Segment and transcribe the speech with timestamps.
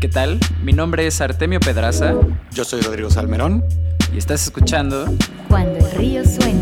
[0.00, 0.40] ¿Qué tal?
[0.64, 2.14] Mi nombre es Artemio Pedraza.
[2.52, 3.62] Yo soy Rodrigo Salmerón.
[4.14, 5.04] Y estás escuchando
[5.46, 6.58] Cuando el río suena.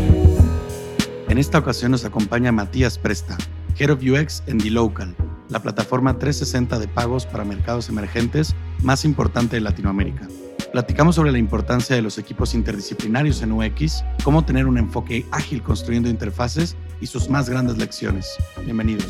[1.29, 3.37] En esta ocasión nos acompaña Matías Presta,
[3.77, 5.15] Head of UX en Local,
[5.47, 10.27] la plataforma 360 de pagos para mercados emergentes más importante de Latinoamérica.
[10.73, 15.63] Platicamos sobre la importancia de los equipos interdisciplinarios en UX, cómo tener un enfoque ágil
[15.63, 18.35] construyendo interfaces y sus más grandes lecciones.
[18.65, 19.07] Bienvenidos.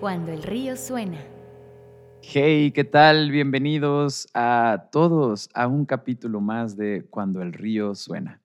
[0.00, 1.31] Cuando el río suena.
[2.22, 3.30] Hey, ¿qué tal?
[3.30, 8.40] Bienvenidos a todos a un capítulo más de Cuando el río suena,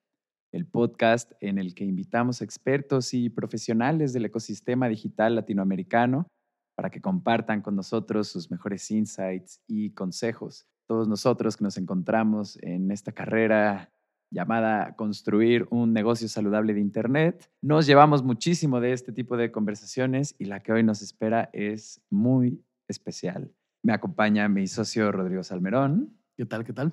[0.52, 6.28] el podcast en el que invitamos expertos y profesionales del ecosistema digital latinoamericano
[6.76, 12.58] para que compartan con nosotros sus mejores insights y consejos todos nosotros que nos encontramos
[12.62, 13.92] en esta carrera
[14.32, 17.50] llamada construir un negocio saludable de Internet.
[17.62, 22.02] Nos llevamos muchísimo de este tipo de conversaciones y la que hoy nos espera es
[22.10, 23.52] muy especial.
[23.88, 26.14] Me acompaña mi socio Rodrigo Salmerón.
[26.36, 26.66] ¿Qué tal?
[26.66, 26.92] ¿Qué tal?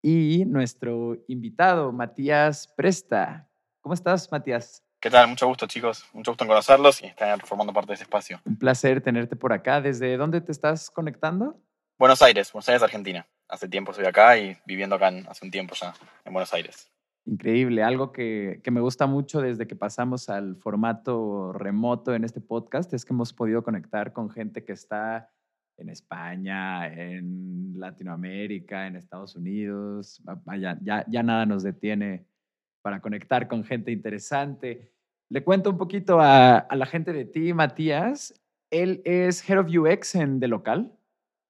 [0.00, 3.46] Y nuestro invitado, Matías Presta.
[3.82, 4.82] ¿Cómo estás, Matías?
[5.02, 5.28] ¿Qué tal?
[5.28, 6.06] Mucho gusto, chicos.
[6.14, 8.40] Mucho gusto en conocerlos y estar formando parte de este espacio.
[8.46, 9.82] Un placer tenerte por acá.
[9.82, 11.60] ¿Desde dónde te estás conectando?
[11.98, 13.28] Buenos Aires, Buenos Aires, Argentina.
[13.46, 15.92] Hace tiempo estoy acá y viviendo acá hace un tiempo ya
[16.24, 16.90] en Buenos Aires.
[17.26, 22.40] Increíble, algo que, que, me gusta mucho desde que pasamos al formato remoto en este
[22.40, 25.33] podcast es que hemos podido conectar con gente que está
[25.76, 30.22] en España, en Latinoamérica, en Estados Unidos.
[30.56, 32.26] Ya, nada nos detiene
[32.82, 34.92] para conectar con gente interesante.
[35.28, 38.34] Le cuento un poquito a, a la gente de ti, Matías.
[38.70, 40.92] Él es Head of UX en The Local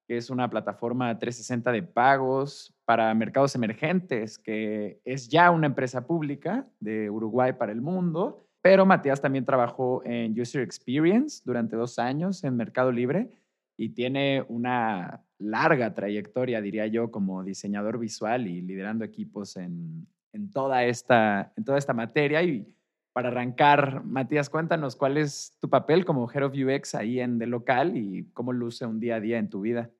[0.06, 6.06] que es una plataforma 360 de pagos para mercados emergentes, que es ya una empresa
[6.06, 8.46] pública de Uruguay para el mundo.
[8.60, 13.30] Pero Matías también trabajó en User Experience durante dos años en Mercado Libre
[13.76, 20.50] y tiene una larga trayectoria, diría yo, como diseñador visual y liderando equipos en, en,
[20.50, 22.42] toda, esta, en toda esta materia.
[22.42, 22.66] Y
[23.12, 27.46] para arrancar, Matías, cuéntanos cuál es tu papel como Head of UX ahí en The
[27.46, 29.90] Local y cómo luce un día a día en tu vida.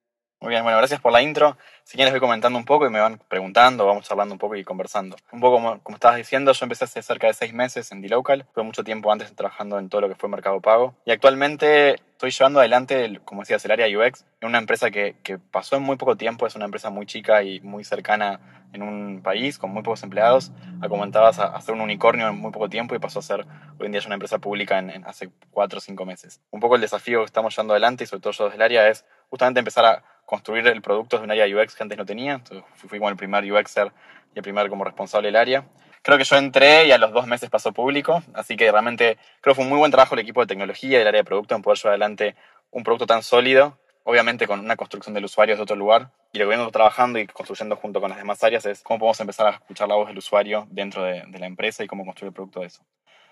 [0.44, 1.56] Muy bien, bueno, gracias por la intro.
[1.84, 4.62] Si quieres voy comentando un poco y me van preguntando, vamos hablando un poco y
[4.62, 5.16] conversando.
[5.32, 8.44] Un poco como, como estabas diciendo, yo empecé hace cerca de seis meses en D-Local.
[8.52, 10.94] Fue mucho tiempo antes trabajando en todo lo que fue Mercado Pago.
[11.06, 15.38] Y actualmente estoy llevando adelante, como decías, el área UX en una empresa que, que
[15.38, 16.46] pasó en muy poco tiempo.
[16.46, 18.38] Es una empresa muy chica y muy cercana
[18.74, 20.52] en un país con muy pocos empleados.
[20.82, 23.46] A comentabas, a, hacer un unicornio en muy poco tiempo y pasó a ser
[23.78, 26.40] hoy en día una empresa pública en, hace cuatro o cinco meses.
[26.50, 28.88] Un poco el desafío que estamos llevando adelante y sobre todo yo desde el área
[28.88, 32.34] es justamente empezar a construir el producto de un área UX que antes no tenía.
[32.34, 33.92] Entonces fui como el primer UXer
[34.34, 35.64] y el primer como responsable del área.
[36.02, 39.52] Creo que yo entré y a los dos meses pasó público, así que realmente creo
[39.52, 41.54] que fue un muy buen trabajo el equipo de tecnología y del área de producto
[41.54, 42.36] en poder llevar adelante
[42.70, 46.10] un producto tan sólido, obviamente con una construcción del usuario de otro lugar.
[46.32, 49.20] Y lo que vengo trabajando y construyendo junto con las demás áreas es cómo podemos
[49.20, 52.28] empezar a escuchar la voz del usuario dentro de, de la empresa y cómo construir
[52.28, 52.82] el producto de eso.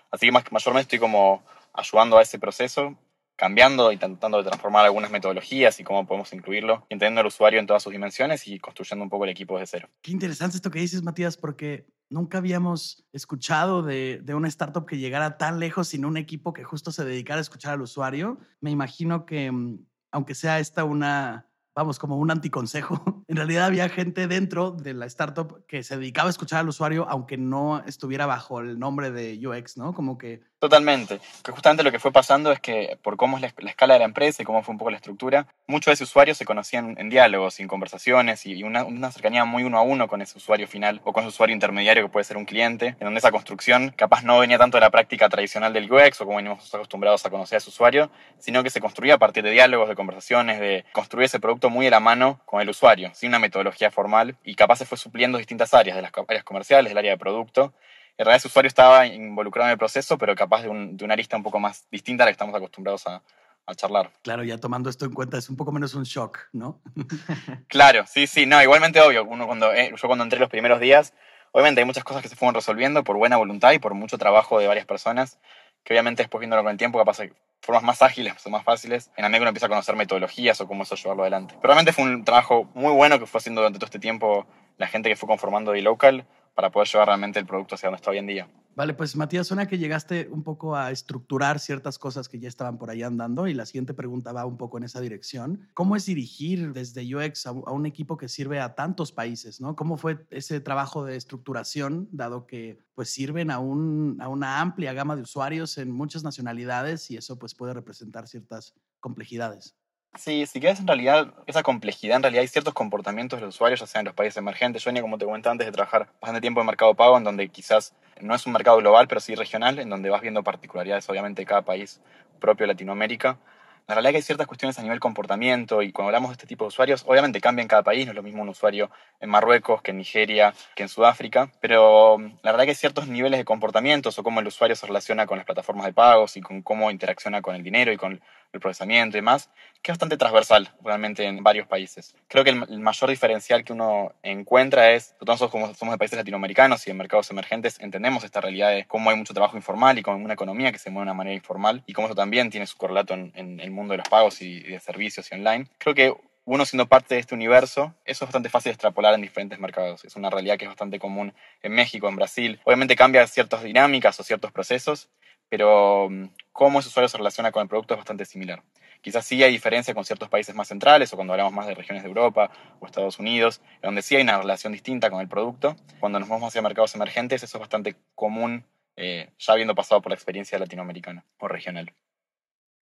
[0.09, 1.43] Así que más, mayormente estoy como
[1.73, 2.95] ayudando a ese proceso
[3.35, 7.67] cambiando y tratando de transformar algunas metodologías y cómo podemos incluirlo, entendiendo al usuario en
[7.67, 9.89] todas sus dimensiones y construyendo un poco el equipo desde cero.
[10.01, 14.97] Qué interesante esto que dices, Matías, porque nunca habíamos escuchado de, de, una startup que
[14.97, 18.39] llegara tan lejos sin un equipo que justo se dedicara a escuchar al usuario.
[18.61, 19.79] Me imagino que, mm,
[20.11, 23.03] aunque sea esta una vamos, como un anticonsejo.
[23.29, 27.07] En realidad había gente dentro de la startup que se dedicaba a escuchar al usuario,
[27.09, 29.93] aunque no estuviera bajo el nombre de UX, ¿no?
[29.93, 30.41] Como que...
[30.59, 31.19] Totalmente.
[31.43, 34.05] Que justamente lo que fue pasando es que por cómo es la, escala de la
[34.05, 37.09] empresa y cómo fue un poco la estructura, muchos de esos usuarios se conocían en
[37.09, 41.01] diálogos, en conversaciones y una, una, cercanía muy uno a uno con ese usuario final
[41.05, 44.23] o con ese usuario intermediario que puede ser un cliente, en donde esa construcción capaz
[44.23, 47.55] no venía tanto de la práctica tradicional del UX o como venimos acostumbrados a conocer
[47.55, 51.25] a ese usuario, sino que se construía a partir de diálogos, de conversaciones, de construir
[51.25, 54.77] ese producto muy de la mano con el usuario, sin una metodología formal y capaz
[54.77, 57.73] se fue supliendo distintas áreas, de las áreas comerciales, del área de producto.
[58.17, 61.13] En realidad ese usuario estaba involucrado en el proceso, pero capaz de, un, de una
[61.13, 63.23] arista un poco más distinta a la que estamos acostumbrados a,
[63.65, 64.11] a charlar.
[64.21, 66.81] Claro, ya tomando esto en cuenta es un poco menos un shock, ¿no?
[67.67, 71.13] claro, sí, sí, no, igualmente obvio, uno cuando, eh, yo cuando entré los primeros días,
[71.51, 74.59] obviamente hay muchas cosas que se fueron resolviendo por buena voluntad y por mucho trabajo
[74.59, 75.39] de varias personas,
[75.83, 77.19] que obviamente después viéndolo con el tiempo capaz
[77.63, 80.83] formas más ágiles, más fáciles, en la medida uno empieza a conocer metodologías o cómo
[80.83, 81.55] eso llevarlo adelante.
[81.61, 84.45] Pero realmente fue un trabajo muy bueno que fue haciendo durante todo este tiempo
[84.77, 87.97] la gente que fue conformando de local para poder llevar realmente el producto hacia donde
[87.97, 88.47] está hoy en día.
[88.75, 92.79] Vale, pues Matías, suena que llegaste un poco a estructurar ciertas cosas que ya estaban
[92.79, 95.69] por ahí andando y la siguiente pregunta va un poco en esa dirección.
[95.75, 99.61] ¿Cómo es dirigir desde UX a, un equipo que sirve a tantos países?
[99.61, 99.75] ¿no?
[99.75, 104.93] ¿Cómo fue ese trabajo de estructuración, dado que pues sirven a, un, a una amplia
[104.93, 109.75] gama de usuarios en muchas nacionalidades y eso pues puede representar ciertas complejidades?
[110.15, 113.79] Sí, si quieres en realidad esa complejidad, en realidad hay ciertos comportamientos de los usuarios,
[113.79, 114.83] ya sea en los países emergentes.
[114.83, 117.49] Yo venía, como te comenté antes, de trabajar bastante tiempo en mercado pago, en donde
[117.49, 121.41] quizás no es un mercado global, pero sí regional, en donde vas viendo particularidades, obviamente,
[121.41, 121.99] de cada país
[122.39, 123.39] propio Latinoamérica.
[123.85, 126.47] La realidad es que hay ciertas cuestiones a nivel comportamiento y cuando hablamos de este
[126.47, 128.89] tipo de usuarios, obviamente cambia en cada país, no es lo mismo un usuario
[129.19, 133.09] en Marruecos que en Nigeria, que en Sudáfrica, pero mm, la verdad que hay ciertos
[133.09, 136.41] niveles de comportamientos o cómo el usuario se relaciona con las plataformas de pagos y
[136.41, 138.21] con cómo interacciona con el dinero y con
[138.53, 139.49] el procesamiento y demás,
[139.81, 142.15] que es bastante transversal realmente en varios países.
[142.27, 146.87] Creo que el, mayor diferencial que uno encuentra es, nosotros como somos de países latinoamericanos
[146.87, 150.23] y en mercados emergentes, entendemos esta realidad de cómo hay mucho trabajo informal y cómo
[150.23, 152.77] una economía que se mueve de una manera informal y cómo eso también tiene su
[152.77, 155.67] correlato en, en mundo de los pagos y, de servicios y online.
[155.77, 156.13] Creo que
[156.45, 160.03] uno siendo parte de este universo, eso es bastante fácil de extrapolar en diferentes mercados.
[160.03, 162.59] Es una realidad que es bastante común en México, en Brasil.
[162.65, 165.09] Obviamente cambia ciertas dinámicas o ciertos procesos,
[165.49, 168.63] pero mm, cómo ese usuario se relaciona con el producto es bastante similar.
[169.03, 172.03] Quizás sí hay diferencia con ciertos países más centrales o cuando hablamos más de regiones
[172.03, 172.49] de Europa
[172.79, 175.75] o Estados Unidos, donde sí hay una relación distinta con el producto.
[175.99, 178.65] Cuando nos vamos hacia mercados emergentes, eso es bastante común,
[178.95, 181.93] eh, ya habiendo pasado por la experiencia latinoamericana o regional.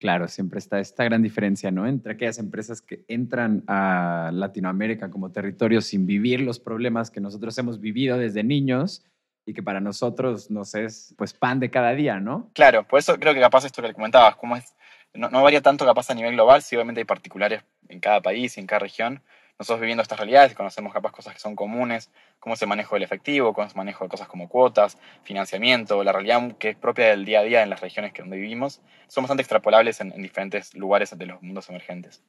[0.00, 1.86] Claro, siempre está esta gran diferencia, ¿no?
[1.86, 7.56] Entre aquellas empresas que entran a Latinoamérica como territorio sin vivir los problemas que nosotros
[7.58, 9.04] hemos vivido desde niños
[9.44, 12.50] y que para nosotros nos es pues pan de cada día, ¿no?
[12.54, 14.74] Claro, por eso creo que capaz esto que comentabas, como es,
[15.12, 18.56] no, no varía tanto capaz a nivel global, sí obviamente hay particulares en cada país
[18.56, 19.22] y en cada región,
[19.60, 23.68] nosotros viviendo estas realidades, conocemos capaz cosas que son comunes, cómo maneja el efectivo, cómo
[23.68, 27.62] se maneja cosas como cuotas, financiamiento, la realidad que es propia del día a día
[27.62, 31.68] en las regiones que donde vivimos, son bastante extrapolables en, diferentes lugares de los mundos
[31.68, 32.22] emergentes.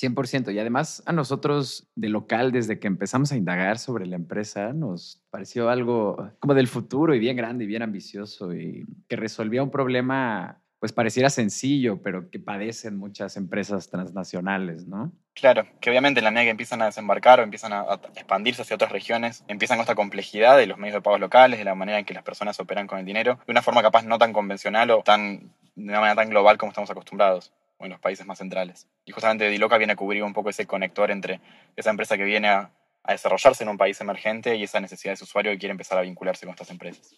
[0.00, 0.54] 100%.
[0.54, 5.20] Y además a nosotros de local, desde que empezamos a indagar sobre la empresa, nos
[5.28, 9.70] pareció algo como del futuro y bien grande y bien ambicioso y que resolvía un
[9.70, 15.12] problema pues pareciera sencillo, pero que padecen muchas empresas transnacionales, ¿no?
[15.34, 18.76] Claro, que obviamente en la medida que empiezan a desembarcar o empizan a, expandirse hacia
[18.76, 21.98] otras regiones, empiezan con esta complejidad de los medios de pagos locales, de la manera
[21.98, 24.90] en que las personas operan con el dinero, de una forma capaz no tan convencional
[24.92, 28.38] o tan, de una manera tan global como estamos acostumbrados o en los países más
[28.38, 28.86] centrales.
[29.04, 31.40] Y justamente Diloca viene a cubrir un poco ese conector entre
[31.76, 32.70] esa empresa que viene a,
[33.02, 35.98] a desarrollarse en un país emergente y esa necesidad de su usuario que quiere empezar
[35.98, 37.16] a vincularse con estas empresas.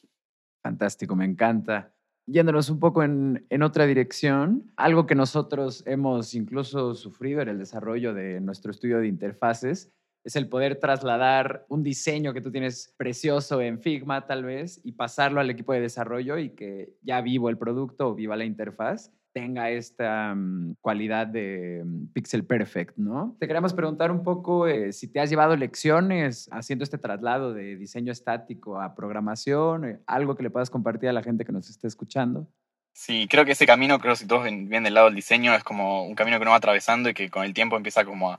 [0.63, 1.91] Fantástico, me encanta
[2.27, 8.15] yéndonos un poco en, otra dirección, algo que nosotros hemos incluso sufrido en el desarrollo
[8.15, 13.61] de nuestro estudio de interfaces es el poder trasladar un diseño que tú tienes precioso
[13.63, 17.57] en Figma tal vez y pasarlo al equipo de desarrollo y que ya vivo el
[17.57, 23.37] producto o viva la interfaz tenga esta mm, cualidad de mm, pixel perfect, ¿no?
[23.39, 27.77] Te queríamos preguntar un poco eh, si te has llevado lecciones haciendo este traslado de
[27.77, 31.71] diseño estático a programación, eh, algo que le puedas compartir a la gente que nos
[31.71, 32.49] esté escuchando.
[32.93, 35.65] Sí, creo que ese camino, creo que si todos vienen del lado del diseño, es
[35.65, 38.39] como un camino que uno va atravesando y que con el tiempo empieza como a,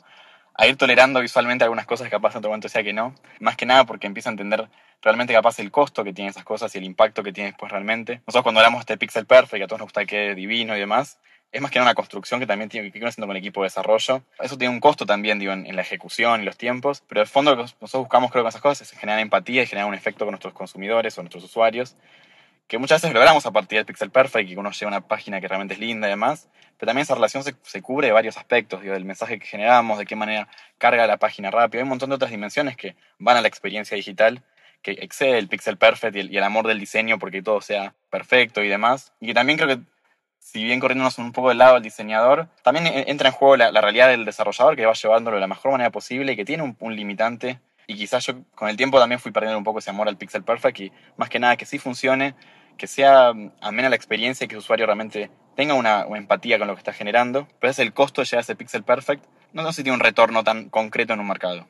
[0.54, 3.16] a ir tolerando visualmente algunas cosas que capaz en otro momento sea que no.
[3.40, 4.68] Más que nada porque empieza a entender
[5.02, 8.22] realmente capaz el costo que tienen esas cosas y el impacto que tiene después realmente.
[8.28, 11.20] Nosotros cuando hablamos de pixel perfect, a todos nos gusta que divino y demás,
[11.52, 13.62] es más que nada una construcción que también tiene que ir haciendo con el equipo
[13.62, 14.22] de desarrollo.
[14.40, 17.52] Eso tiene un costo también, digo, en, la ejecución y los tiempos, pero el fondo
[17.52, 20.26] lo que nosotros buscamos creo con esas cosas es generar empatía y generar un efecto
[20.26, 21.96] con nuestros consumidores o nuestros usuarios
[22.72, 25.42] que muchas veces logramos a partir del Pixel Perfect y que uno llega una página
[25.42, 26.48] que realmente es linda y demás,
[26.78, 30.06] pero también esa relación se, cubre de varios aspectos, digo, del mensaje que generamos, de
[30.06, 30.48] qué manera
[30.78, 33.98] carga la página rápido, hay un montón de otras dimensiones que van a la experiencia
[33.98, 34.42] digital,
[34.82, 38.70] que excede el Pixel Perfect y el, amor del diseño porque todo sea perfecto y
[38.70, 39.84] demás, y que también creo que
[40.40, 44.08] si bien corriéndonos un poco del lado del diseñador, también entra en juego la, realidad
[44.08, 46.96] del desarrollador que va llevándolo de la mejor manera posible y que tiene un, un
[46.96, 47.60] limitante.
[47.86, 50.44] Y quizás yo con el tiempo también fui perdiendo un poco ese amor al Pixel
[50.44, 52.34] Perfect y más que nada que sí funcione,
[52.78, 56.68] que sea mm, amena la experiencia y que el usuario realmente tenga una, empatía con
[56.68, 59.24] lo que está generando, pero es el costo de llegar a ese Pixel Perfect,
[59.54, 61.68] no, sé si tiene un retorno tan concreto en un mercado.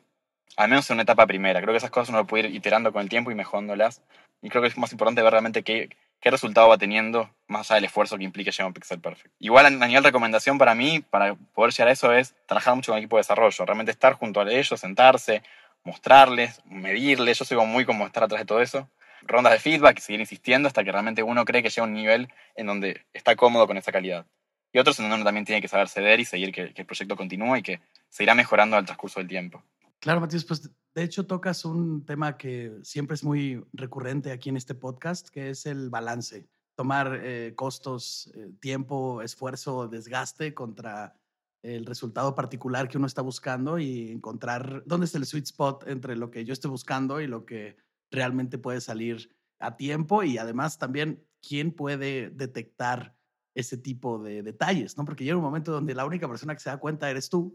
[0.56, 1.60] Al menos en una etapa primera.
[1.60, 4.02] Creo que esas cosas uno lo puede ir iterando con el tiempo y mejorándolas.
[4.42, 5.88] Y creo que es más importante ver realmente qué,
[6.20, 9.34] qué resultado va teniendo más allá del esfuerzo que implique llegar a un Pixel Perfect.
[9.40, 12.98] Igual a nivel recomendación para mí, para poder llegar a eso, es trabajar mucho con
[12.98, 13.64] el equipo de desarrollo.
[13.64, 15.42] Realmente estar junto a ellos, sentarse,
[15.84, 17.38] mostrarles, medirles.
[17.38, 18.88] Yo soy muy como estar atrás de todo eso
[19.22, 21.94] rondas de feedback y seguir insistiendo hasta que realmente uno cree que llega a un
[21.94, 24.26] nivel en donde está cómodo con esa calidad.
[24.72, 27.16] Y otros en donde uno también tiene que saber ceder y seguir que, el proyecto
[27.16, 29.62] continúe y que se irá mejorando al transcurso del tiempo.
[30.00, 34.56] Claro, Matías, pues de hecho tocas un tema que siempre es muy recurrente aquí en
[34.56, 36.48] este podcast, que es el balance.
[36.74, 41.14] Tomar eh, costos, eh, tiempo, esfuerzo, desgaste contra
[41.62, 46.16] el resultado particular que uno está buscando y encontrar dónde está el sweet spot entre
[46.16, 47.76] lo que yo estoy buscando y lo que
[48.12, 53.16] realmente puede salir a tiempo y además también quién puede detectar
[53.54, 55.04] ese tipo de detalles, ¿no?
[55.04, 57.52] Porque llega un momento donde la única persona que se da cuenta eres tú,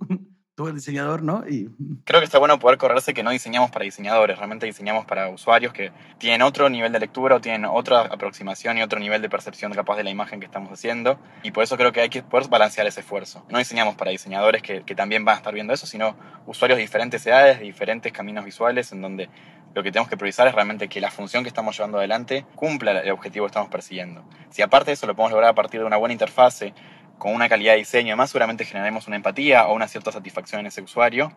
[0.58, 1.44] tú el diseñador, ¿no?
[1.48, 1.70] Y
[2.04, 5.72] Creo que está bueno poder correrse que no diseñamos para diseñadores, realmente diseñamos para usuarios
[5.72, 9.72] que tienen otro nivel de lectura o tienen otra aproximación y otro nivel de percepción
[9.72, 11.20] capaz de la imagen que estamos haciendo.
[11.44, 13.46] Y por eso creo que hay que poder balancear ese esfuerzo.
[13.50, 16.16] No diseñamos para diseñadores que, que también van a estar viendo eso, sino
[16.48, 19.30] usuarios de diferentes edades, de diferentes caminos visuales, en donde
[19.76, 23.00] lo que tenemos que priorizar es realmente que la función que estamos llevando adelante cumpla
[23.00, 24.24] el objetivo que estamos persiguiendo.
[24.50, 26.74] Si aparte de eso lo podemos lograr a partir de una buena interfase,
[27.18, 30.62] con una calidad de diseño y demás, seguramente generaremos una empatía o una cierta satisfacción
[30.62, 31.32] en ese usuario,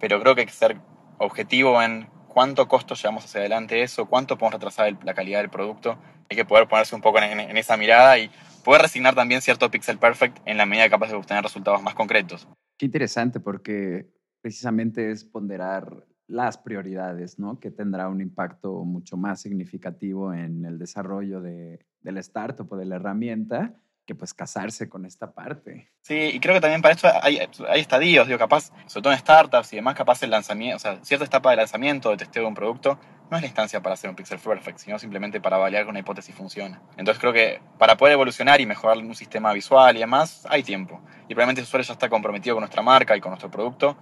[0.00, 0.76] pero creo que hay que ser
[1.18, 5.50] objetivo en cuánto costo llevamos hacia adelante eso, cuánto podemos retrasar el- la calidad del
[5.50, 5.98] producto.
[6.30, 8.30] Hay que poder ponerse un poco en, esa mirada y
[8.64, 12.46] poder resignar también cierto pixel perfect en la medida capaz de obtener resultados más concretos.
[12.76, 14.06] Qué interesante porque
[14.40, 17.58] precisamente es ponderar las prioridades, ¿no?
[17.58, 22.84] Que tendrá un impacto mucho más significativo en el desarrollo de, del startup o de
[22.84, 23.74] la herramienta
[24.08, 25.90] que pues casarse con esta parte.
[26.00, 29.18] Sí, y creo que también para esto hay, hay estadios, digo, capaz, sobre todo en
[29.18, 32.48] startups y demás, capaz el lanzamiento, o sea, cierta etapa de lanzamiento, de testeo de
[32.48, 32.98] un producto,
[33.30, 35.98] no es la instancia para hacer un pixel perfect, sino simplemente para validar que una
[35.98, 36.80] hipótesis funciona.
[36.96, 41.02] Entonces creo que para poder evolucionar y mejorar un sistema visual y demás, hay tiempo.
[41.24, 43.98] Y probablemente el usuario ya está comprometido con nuestra marca y con nuestro producto,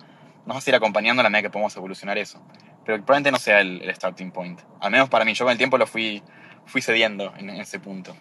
[0.47, 2.41] nos va a ir acompañando a la medida que podemos evolucionar eso.
[2.85, 4.61] Pero probablemente no sea el, el starting point.
[4.81, 6.23] Al menos para mí, yo con el tiempo lo fui,
[6.65, 8.15] fui cediendo en, en ese punto.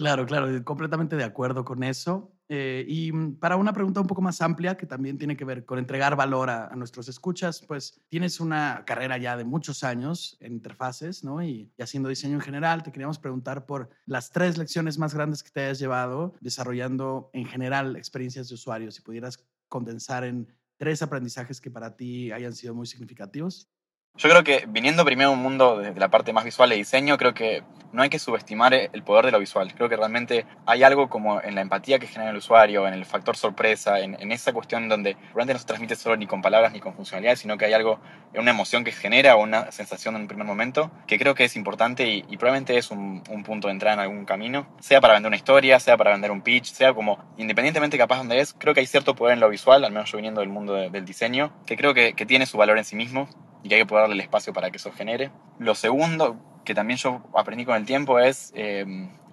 [0.00, 2.32] Claro, claro, completamente de acuerdo con eso.
[2.48, 5.66] Eh, y mm, para una pregunta un poco más amplia, que también tiene que ver
[5.66, 10.38] con entregar valor a, a nuestros escuchas, pues tienes una carrera ya de muchos años
[10.40, 11.42] en interfaces, ¿no?
[11.42, 15.42] Y, y haciendo diseño en general, te queríamos preguntar por las tres lecciones más grandes
[15.42, 21.02] que te hayas llevado desarrollando en general experiencias de usuarios, si pudieras condensar en tres
[21.02, 23.68] aprendizajes que para ti hayan sido muy significativos.
[24.16, 27.16] Yo creo que viniendo primero a un mundo desde la parte más visual de diseño,
[27.16, 29.72] creo que no hay que subestimar el poder de lo visual.
[29.74, 33.04] Creo que realmente hay algo como en la empatía que genera el usuario, en el
[33.04, 36.72] factor sorpresa, en, en esa cuestión donde realmente no se transmite solo ni con palabras
[36.72, 38.00] ni con funcionalidades, sino que hay algo,
[38.34, 42.06] una emoción que genera una sensación en un primer momento, que creo que es importante
[42.08, 45.36] y, probablemente es un, un, punto de entrada en algún camino, sea para vender una
[45.36, 48.86] historia, sea para vender un pitch, sea como, independientemente capaz donde es, creo que hay
[48.86, 51.76] cierto poder en lo visual, al menos yo viniendo del mundo de, del diseño, que
[51.76, 53.28] creo que, que tiene su valor en sí mismo
[53.62, 55.30] y que hay que poder darle el espacio para que eso genere.
[55.58, 56.36] Lo segundo,
[56.70, 58.86] que también yo aprendí con el tiempo, es eh,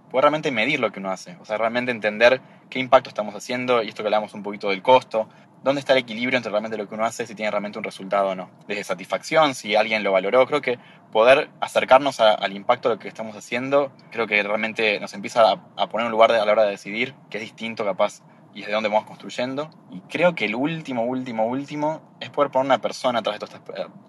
[0.10, 1.38] poder realmente medir lo que uno hace.
[1.40, 4.82] O sea, realmente entender qué impacto estamos haciendo y esto que hablamos un poquito del
[4.82, 5.30] costo.
[5.64, 8.30] ¿Dónde está el equilibrio entre realmente lo que uno hace, si tiene realmente un resultado
[8.30, 8.50] o no?
[8.68, 10.48] Desde satisfacción, si alguien lo valoró.
[10.48, 10.80] Creo que
[11.12, 15.90] poder acercarnos al impacto de lo que estamos haciendo, creo que realmente nos empieza a,
[15.90, 18.24] poner un lugar a la hora de decidir, que es distinto capaz
[18.56, 19.70] y desde dónde vamos construyendo.
[19.92, 23.60] Y creo que el último, último, último es poder poner una persona atrás de esto,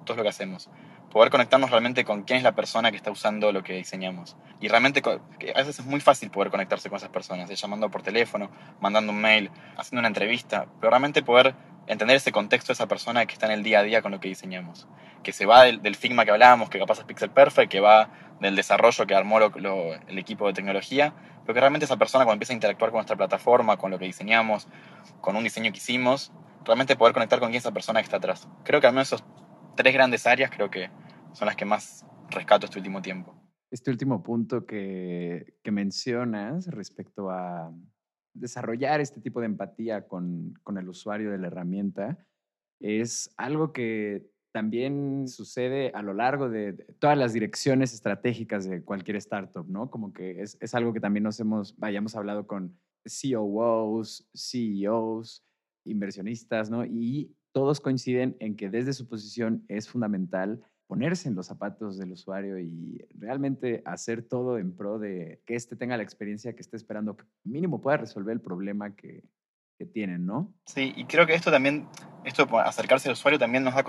[0.07, 0.71] todo lo que hacemos.
[1.11, 4.37] Poder conectarnos realmente con quién es la persona que está usando lo que diseñamos.
[4.61, 8.51] Y realmente a veces es muy fácil poder conectarse con esas personas, llamando por teléfono,
[8.81, 11.55] mandando un mail, haciendo una entrevista, pero realmente poder
[11.87, 14.21] entender ese contexto de esa persona que está en el día a día con lo
[14.21, 14.87] que diseñamos.
[15.23, 18.11] Que se va del, del Figma que hablábamos, que capaz es Pixel Perfect, que va
[18.41, 22.25] del desarrollo que armó lo, lo, el equipo de tecnología, pero que realmente esa persona
[22.25, 24.69] cuando empieza a interactuar con nuestra plataforma, con lo que diseñamos,
[25.21, 26.33] con un diseño que hicimos,
[26.65, 28.47] realmente poder conectar con quién es esa persona que está atrás.
[28.65, 29.25] Creo que al menos esos
[29.79, 30.91] tres grandes áreas creo que
[31.33, 33.33] son las que más rescato este último tiempo.
[33.71, 37.73] Este último punto que, que mencionas respecto a
[38.35, 42.19] desarrollar este tipo de empatía con, con el usuario de la herramienta
[42.81, 49.17] es algo que también sucede a lo largo de todas las direcciones estratégicas de cualquier
[49.19, 49.91] startup, ¿no?
[49.91, 55.45] Como que es, es algo que también nos hemos, hayamos hablado con COOs, CEOs,
[55.85, 56.85] inversionistas, ¿no?
[56.85, 62.13] Y todos coinciden en que desde su posición es fundamental ponerse en los zapatos del
[62.13, 66.77] usuario y realmente hacer todo en pro de que éste tenga la experiencia que esté
[66.77, 69.23] esperando, que mínimo pueda resolver el problema que,
[69.79, 70.53] que tienen, ¿no?
[70.65, 71.87] Sí, y creo que esto también,
[72.25, 73.85] esto acercarse al usuario también nos da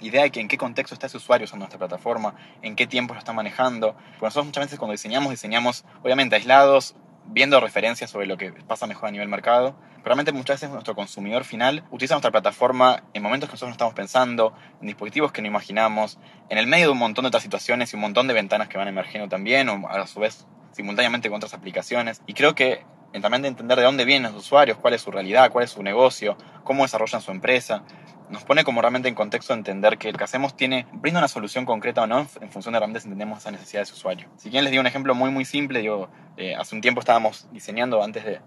[0.00, 3.14] idea de que en qué contexto está ese usuario usando nuestra plataforma, en qué tiempo
[3.14, 3.94] lo está manejando.
[3.94, 6.94] Porque nosotros muchas veces cuando diseñamos, diseñamos obviamente aislados,
[7.26, 9.74] viendo referencias sobre lo que pasa mejor a nivel mercado.
[10.04, 13.94] Realmente muchas veces nuestro consumidor final utiliza nuestra plataforma en momentos que nosotros no estamos
[13.94, 17.92] pensando, en dispositivos que no imaginamos, en el medio de un montón de otras situaciones
[17.92, 21.36] y un montón de ventanas que van emergiendo también, o a su vez simultáneamente con
[21.36, 22.20] otras aplicaciones.
[22.26, 22.84] Y creo que
[23.20, 25.82] también de entender de dónde vienen los usuarios, cuál es su realidad, cuál es su
[25.82, 27.84] negocio, cómo desarrollan su empresa,
[28.32, 31.66] nos pone como realmente en contexto entender que lo que hacemos tiene, brinda una solución
[31.66, 34.28] concreta o no en función de realmente si entendemos esa necesidad de su usuario.
[34.36, 37.46] Si bien les digo un ejemplo muy muy simple, digo, eh, hace un tiempo estábamos
[37.52, 38.40] diseñando antes de,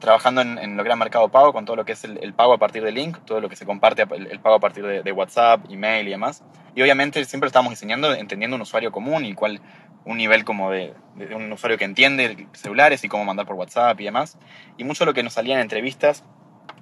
[0.00, 2.32] trabajando en, en, lo que era Mercado Pago, con todo lo que es el, el,
[2.32, 4.86] pago a partir de link, todo lo que se comparte, el, el pago a partir
[4.86, 6.42] de, de, WhatsApp, email y demás.
[6.74, 9.60] Y obviamente siempre estábamos diseñando entendiendo un usuario común y cuál
[10.04, 14.00] un nivel como de, de, un usuario que entiende celulares y cómo mandar por WhatsApp
[14.00, 14.38] y demás.
[14.78, 16.24] Y mucho de lo que nos salía en entrevistas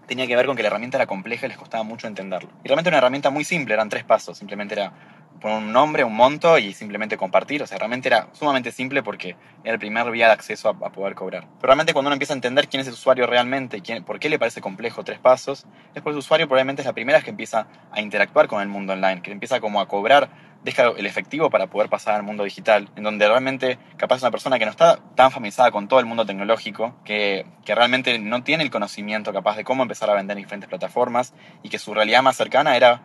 [0.06, 2.50] tenía que ver con que la herramienta era compleja y les costaba mucho entenderlo.
[2.64, 4.92] Y realmente era una herramienta muy simple, eran tres pasos, simplemente era
[5.40, 7.62] poner un nombre, un monto y simplemente compartir.
[7.62, 11.14] O sea, realmente era sumamente simple porque era el primer vía de acceso a, poder
[11.14, 11.42] cobrar.
[11.42, 14.18] Pero realmente cuando uno empieza a entender quién es el usuario realmente y quién, por
[14.18, 17.30] qué le parece complejo tres pasos, es porque el usuario probablemente es la primera que
[17.30, 20.28] empieza a interactuar con el mundo online, que empieza como a cobrar
[20.66, 24.58] deja el efectivo para poder pasar al mundo digital, en donde realmente capaz una persona
[24.58, 28.64] que no está tan familiarizada con todo el mundo tecnológico, que, que, realmente no tiene
[28.64, 32.20] el conocimiento capaz de cómo empezar a vender en diferentes plataformas y que su realidad
[32.24, 33.00] más cercana era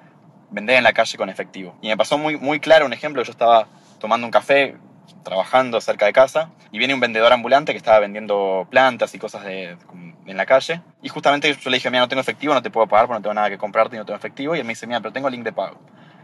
[0.50, 1.78] vender en la calle con efectivo.
[1.84, 3.68] Y me pasó muy, muy claro un ejemplo, yo estaba
[4.00, 4.76] tomando un café,
[5.24, 9.44] trabajando cerca de casa, y viene un vendedor ambulante que estaba vendiendo plantas y cosas
[9.46, 9.78] de,
[10.26, 12.88] en la calle, y justamente yo le dije, mira, no tengo efectivo, no te puedo
[12.88, 14.88] pagar porque no tengo nada que comprarte y no tengo efectivo, y él me dice,
[14.88, 15.80] mira, pero tengo link de pago.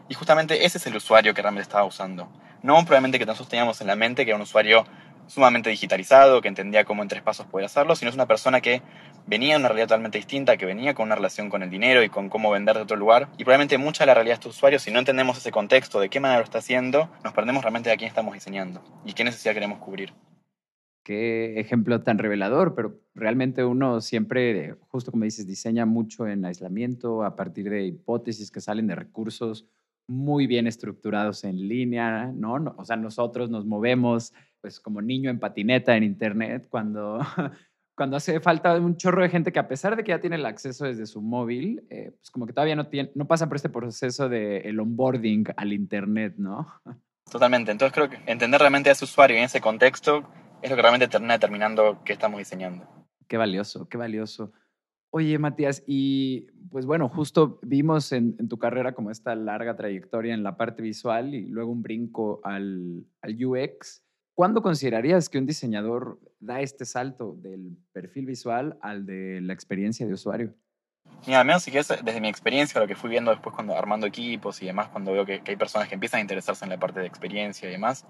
[0.09, 2.29] Y justamente ese es el usuario que realmente estaba usando.
[2.63, 4.85] No probablemente que nosotros teníamos en la mente que era un usuario
[5.27, 8.81] sumamente digitalizado, que entendía cómo en tres pasos poder hacerlo, sino es una persona que
[9.27, 12.09] venía de una realidad totalmente distinta, que venía con una relación con el dinero y
[12.09, 13.27] con cómo vender de otro lugar.
[13.37, 16.09] Y probablemente mucha de la realidad de estos usuarios, si no entendemos ese contexto, de
[16.09, 19.23] qué manera lo está haciendo, nos perdemos realmente de a quién estamos diseñando y qué
[19.23, 20.13] necesidad queremos cubrir.
[21.03, 27.23] Qué ejemplo tan revelador, pero realmente uno siempre, justo como dices, diseña mucho en aislamiento
[27.23, 29.65] a partir de hipótesis que salen de recursos
[30.07, 32.75] muy bien estructurados en línea, ¿no?
[32.77, 37.19] O sea, nosotros nos movemos pues como niño en patineta en internet cuando,
[37.95, 40.45] cuando hace falta un chorro de gente que a pesar de que ya tiene el
[40.45, 43.69] acceso desde su móvil, eh, pues como que todavía no, tiene, no pasa por este
[43.69, 46.67] proceso de el onboarding al internet, ¿no?
[47.31, 47.71] Totalmente.
[47.71, 50.29] Entonces creo que entender realmente a ese usuario en ese contexto
[50.61, 52.87] es lo que realmente termina determinando qué estamos diseñando.
[53.27, 54.53] Qué valioso, qué valioso.
[55.09, 60.33] Oye, Matías, y pues bueno, justo vimos en, en, tu carrera como esta larga trayectoria
[60.33, 64.03] en la parte visual y luego un brinco al, al UX.
[64.35, 70.05] ¿Cuándo considerarías que un diseñador da este salto del perfil visual al de la experiencia
[70.05, 70.53] de usuario?
[71.25, 74.05] Mira, al menos si quieres, desde mi experiencia, lo que fui viendo después cuando armando
[74.05, 76.77] equipos y demás, cuando veo que, que, hay personas que empiezan a interesarse en la
[76.77, 78.05] parte de experiencia y demás,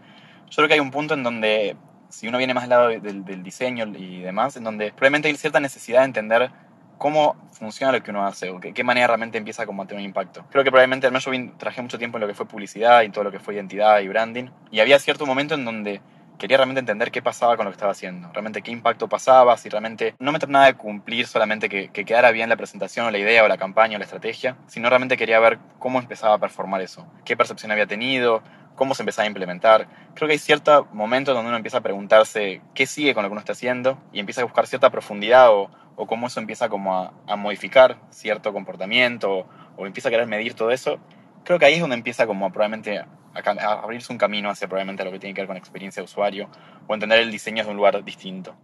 [0.50, 1.78] yo creo que hay un punto en donde,
[2.10, 5.36] si uno viene más al lado del, del diseño y demás, en donde probablemente hay
[5.36, 6.52] cierta necesidad de entender
[6.98, 10.46] cómo funciona lo que uno hace o qué, manera realmente empieza a tener un impacto.
[10.52, 13.10] Creo que probablemente, al menos yo trabajé mucho tiempo en lo que fue publicidad y
[13.10, 16.02] todo lo que fue identidad y branding, y había cierto momento en donde
[16.38, 19.70] quería realmente entender qué pasaba con lo que estaba haciendo, realmente qué impacto pasaba, si
[19.70, 23.18] realmente no me trataba de cumplir solamente que, que, quedara bien la presentación o la
[23.18, 26.82] idea o la campaña o la estrategia, sino realmente quería ver cómo empezaba a performar
[26.82, 28.44] eso, qué percepción había tenido,
[28.78, 29.88] cómo se empezaba a implementar.
[30.14, 33.34] Creo que hay cierto momento donde uno empieza a preguntarse qué sigue con lo que
[33.34, 36.96] uno está haciendo y empieza a buscar cierta profundidad o, o cómo eso empieza como
[36.96, 41.00] a, a modificar cierto comportamiento o, empieza a querer medir todo eso.
[41.44, 45.04] Creo que ahí es donde empieza como probablemente a, a abrirse un camino hacia probablemente
[45.04, 46.50] lo que tiene que ver con experiencia de usuario
[46.88, 48.56] o entender el diseño de un lugar distinto.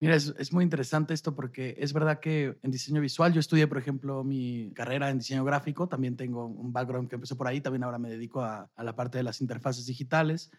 [0.00, 3.68] Mira, es, es, muy interesante esto porque es verdad que en diseño visual, yo estudié,
[3.68, 7.60] por ejemplo, mi carrera en diseño gráfico, también tengo un background que empezó por ahí,
[7.60, 10.50] también ahora me dedico a, a la parte de las interfaces digitales.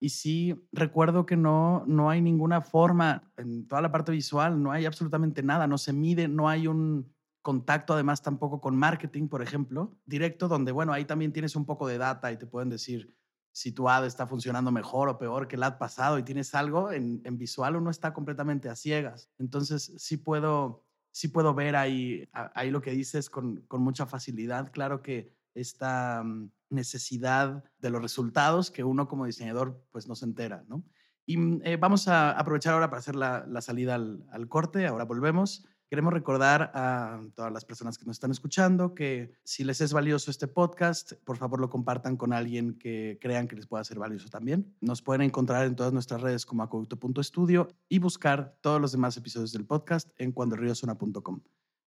[0.00, 4.72] Y sí, recuerdo que no, no hay ninguna forma en toda la parte visual, no
[4.72, 9.40] hay absolutamente nada, no se mide, no hay un contacto además tampoco con marketing, por
[9.40, 13.14] ejemplo, directo, donde, bueno, ahí también tienes un poco de data y te pueden decir,
[13.52, 16.92] si tu ad está funcionando mejor o peor que el ad pasado y tienes algo,
[16.92, 19.30] en, en visual uno está completamente a ciegas.
[19.38, 24.70] Entonces sí puedo, sí puedo ver ahí, ahí lo que dices con, con mucha facilidad.
[24.72, 30.26] Claro que esta mm, necesidad de los resultados que uno como diseñador pues no se
[30.26, 30.84] entera, ¿no?
[31.26, 35.04] Y mm, eh, vamos a aprovechar ahora para hacer la, la salida al, corte, ahora
[35.04, 35.66] volvemos.
[35.88, 40.32] Queremos recordar a todas las personas que nos están escuchando que si les es valioso
[40.32, 44.28] este podcast, por favor lo compartan con alguien que crean que les pueda ser valioso
[44.28, 44.74] también.
[44.80, 49.52] Nos pueden encontrar en todas nuestras redes como acueducto.estudio y buscar todos los demás episodios
[49.52, 51.40] del podcast en cuandoelriosuna.com.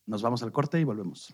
[0.05, 1.33] Nos vamos al corte y volvemos.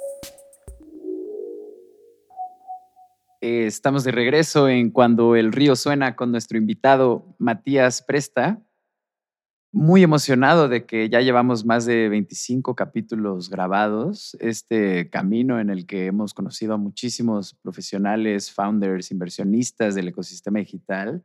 [3.41, 8.61] Estamos de regreso en Cuando el río suena con nuestro invitado Matías Presta.
[9.73, 15.87] muy emocionado de que ya llevamos más de 25 capítulos grabados, este camino en el
[15.87, 21.23] que hemos conocido a muchísimos profesionales, founders, inversionistas del ecosistema digital,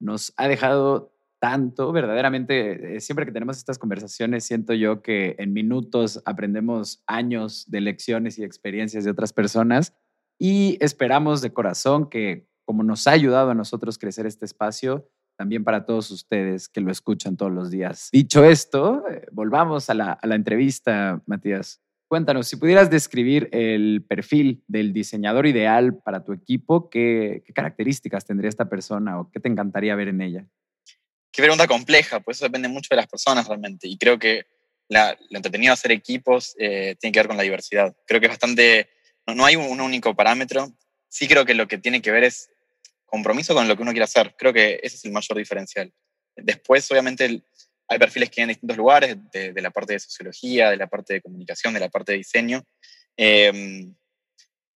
[0.00, 5.52] nos ha dejado tanto, verdaderamente, eh, siempre que tenemos estas conversaciones, siento yo que en
[5.52, 9.92] minutos aprendemos años de lecciones y experiencias de otras personas
[10.40, 15.64] y esperamos de corazón que, como nos ha ayudado a nosotros crecer este espacio, también
[15.64, 18.08] para todos ustedes que lo escuchan todos los días.
[18.12, 21.80] Dicho esto, eh, volvamos a la, entrevista, Matías.
[22.08, 28.48] Cuéntanos, si pudieras describir el perfil del diseñador ideal para tu equipo, ¿qué, características tendría
[28.48, 30.46] esta persona o qué te encantaría ver en ella?
[31.32, 33.88] Qué pregunta compleja, pues eso depende mucho de las personas realmente.
[33.88, 34.46] Y creo que
[34.88, 37.96] la, lo entretenido de hacer equipos eh, tiene que ver con la diversidad.
[38.06, 38.90] Creo que es bastante,
[39.34, 40.72] no, hay un único parámetro.
[41.08, 42.50] Sí creo que lo que tiene que ver es
[43.06, 44.34] compromiso con lo que uno quiere hacer.
[44.38, 45.92] Creo que ese es el mayor diferencial.
[46.36, 47.42] Después, obviamente,
[47.88, 51.14] hay perfiles que vienen en distintos lugares, de, la parte de sociología, de la parte
[51.14, 52.62] de comunicación, de la parte de diseño.
[53.16, 53.94] Em,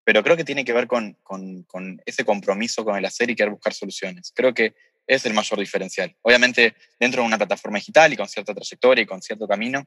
[0.02, 3.52] pero creo que tiene que ver con, con, ese compromiso con el hacer y querer
[3.52, 4.32] buscar soluciones.
[4.34, 4.74] Creo que
[5.06, 6.14] es el mayor diferencial.
[6.22, 9.84] Obviamente, dentro de una plataforma digital y con cierta trayectoria y con cierto camino,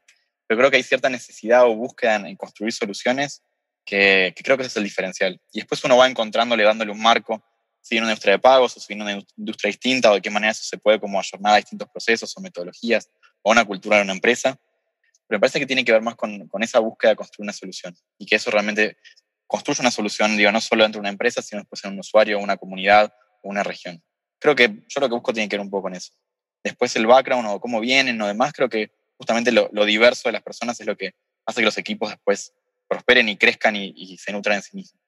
[0.48, 3.44] pero creo que hay cierta necesidad o búsqueda en, construir soluciones
[3.88, 5.42] que, que, creo que ese es el diferencial.
[5.52, 7.42] Y después uno va encontrándole, dándole un marco
[7.82, 10.30] si viene una industria de pagos o si viene una industria distinta o de qué
[10.30, 13.10] manera eso se puede como ayornar a distintos procesos o metodologías
[13.42, 14.60] o una cultura de una empresa.
[15.26, 17.54] Pero me parece que tiene que ver más con, con esa búsqueda de construir una
[17.54, 18.98] solución y que eso realmente
[19.48, 22.40] construye una solución, digo, no solo dentro de una empresa, sino después en un usuario,
[22.40, 24.04] una comunidad o una región.
[24.38, 26.12] Creo que yo lo que busco tiene que ver un poco con eso.
[26.62, 30.34] Después el background o cómo vienen o demás, creo que justamente lo, lo diverso de
[30.34, 32.54] las personas es lo que hace que los equipos después
[32.88, 35.08] prosperen y crezcan y, y se nutran en sí mismos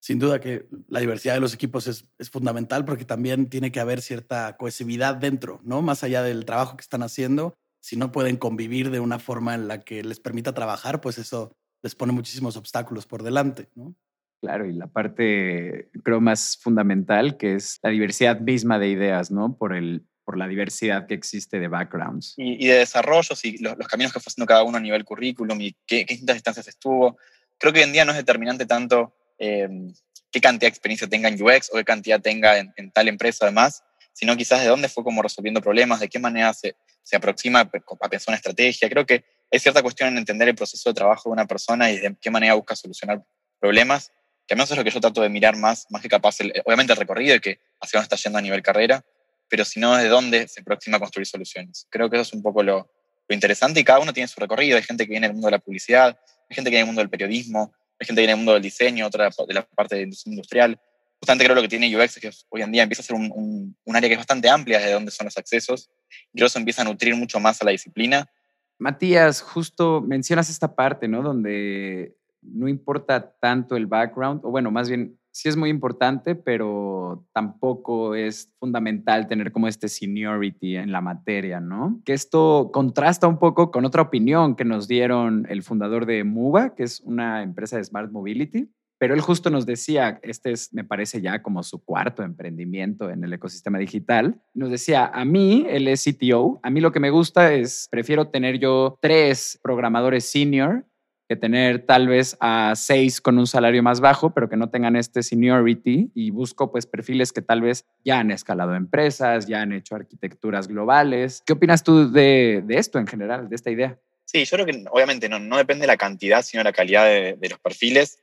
[0.00, 4.00] sin duda que la diversidad de los equipos es, fundamental porque también tiene que haber
[4.00, 5.82] cierta cohesividad dentro, ¿no?
[5.82, 9.68] Más allá del trabajo que están haciendo, si no pueden convivir de una forma en
[9.68, 13.94] la que les permita trabajar, pues eso les pone muchísimos obstáculos por delante, ¿no?
[14.42, 19.56] Claro, y la parte creo más fundamental que es la diversidad misma de ideas, ¿no?
[19.56, 22.34] Por el por la diversidad que existe de backgrounds.
[22.36, 25.72] Y, de desarrollos y los, caminos que fue haciendo cada uno a nivel currículum y
[25.86, 27.18] qué, qué distintas instancias estuvo.
[27.58, 29.94] Creo que hoy en día no es determinante tanto Em,
[30.30, 33.82] qué cantidad de experiencia tenga en UX o qué cantidad tenga en, tal empresa además,
[34.12, 38.08] sino quizás de dónde fue como resolviendo problemas, de qué manera se, se aproxima a
[38.08, 38.88] pensar una estrategia.
[38.90, 41.98] Creo que hay cierta cuestión en entender el proceso de trabajo de una persona y
[41.98, 43.24] de qué manera busca solucionar
[43.58, 44.12] problemas,
[44.46, 46.92] que a menos es lo que yo trato de mirar más, más que capaz, obviamente
[46.92, 49.02] el recorrido y que hacia dónde está yendo a nivel carrera,
[49.50, 51.86] pero sino de dónde se aproxima a construir soluciones.
[51.90, 52.90] Creo que eso es un poco lo,
[53.34, 54.76] interesante y cada uno tiene su recorrido.
[54.76, 57.00] Hay gente que viene del mundo de la publicidad, hay gente que viene del mundo
[57.00, 60.80] del periodismo, hay gente que viene del mundo del diseño, otra de la parte industrial.
[61.20, 63.76] Justamente creo lo que tiene UX es que hoy en día empieza a ser un,
[63.92, 65.90] área que es bastante amplia de dónde son los accesos
[66.32, 68.30] y eso empieza a nutrir mucho más a la disciplina.
[68.78, 71.22] Matías, justo mencionas esta parte, ¿no?
[71.22, 77.26] Donde no importa tanto el background, o bueno, más bien sí es muy importante, pero
[77.32, 82.00] tampoco es fundamental tener como este seniority en la materia, ¿no?
[82.04, 86.74] Que esto contrasta un poco con otra opinión que nos dieron el fundador de Muba,
[86.74, 88.68] que es una empresa de Smart Mobility.
[88.98, 93.24] Pero él justo nos decía, este es, me parece ya como su cuarto emprendimiento en
[93.24, 94.38] el ecosistema digital.
[94.52, 98.28] Nos decía, a mí, él es CTO, a mí lo que me gusta es, prefiero
[98.28, 100.84] tener yo tres programadores senior
[101.30, 104.96] que tener tal vez a seis con un salario más bajo, pero que no tengan
[104.96, 109.72] este seniority y busco pues perfiles que tal vez ya han escalado empresas, ya han
[109.72, 111.44] hecho arquitecturas globales.
[111.46, 113.96] ¿Qué opinas tú de, esto en general, de esta idea?
[114.24, 117.04] Sí, yo creo que obviamente no, no depende de la cantidad, sino de la calidad
[117.04, 118.18] de, los perfiles.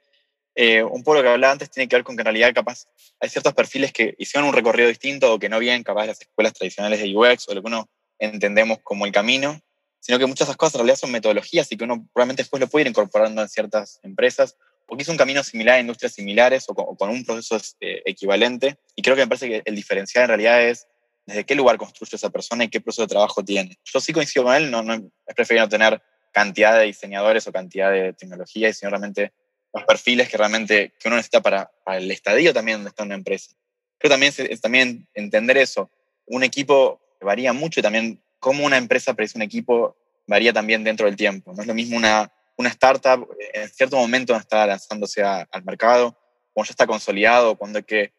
[0.54, 2.88] Eh, un poco lo que hablaba antes tiene que ver con que en realidad capaz
[3.22, 6.20] hay ciertos perfiles que hicieron un recorrido distinto o que no vienen capaz de las
[6.20, 7.90] escuelas tradicionales de UX o lo que uno
[8.20, 9.62] entendemos como el camino
[10.00, 12.62] sino que muchas de esas cosas en realidad son metodologías y que uno probablemente después
[12.62, 14.56] lo puede ir incorporando en ciertas empresas,
[14.88, 18.78] o que hizo un camino similar en industrias similares o con, un proceso este, equivalente.
[18.96, 20.88] Y creo que me parece que el diferencial en realidad es
[21.26, 23.78] desde qué lugar construye esa persona y qué proceso de trabajo tiene.
[23.84, 27.52] Yo sí coincido con él, no, no, es preferible no tener cantidad de diseñadores o
[27.52, 29.34] cantidad de tecnología, sino realmente
[29.74, 33.52] los perfiles que realmente que uno necesita para, el estadio también donde está una empresa.
[33.98, 35.90] Creo también es, también entender eso.
[36.26, 39.98] Un equipo varía mucho y también cómo una empresa predice un equipo
[40.28, 41.54] varía también dentro del tiempo.
[41.54, 42.32] No es lo mismo una,
[42.66, 46.18] startup en cierto momento está lanzándose al mercado,
[46.54, 48.14] cuando ya está consolidado, cuando hay que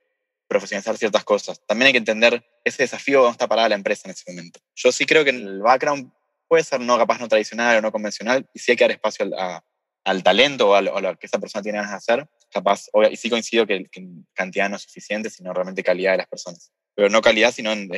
[0.46, 1.60] profesionalizar ciertas cosas.
[1.66, 4.60] También hay que entender ese desafío donde está parada la empresa en ese momento.
[4.74, 6.10] Yo sí creo que el background
[6.46, 9.26] puede ser no capaz no tradicional o no convencional y sí hay que dar espacio
[9.26, 9.62] al,
[10.08, 12.28] al talento o a, lo, que esa persona tiene ganas de hacer.
[12.50, 13.86] Capaz, y sí coincido que,
[14.32, 16.72] cantidad no es suficiente, sino realmente calidad de las personas.
[16.94, 17.88] Pero no calidad, sino en,